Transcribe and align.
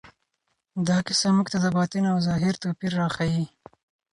دا 0.87 0.97
کیسه 1.07 1.27
موږ 1.35 1.47
ته 1.53 1.57
د 1.65 1.67
باطن 1.77 2.03
او 2.11 2.17
ظاهر 2.27 2.53
توپیر 2.63 2.91
راښيي. 2.99 3.45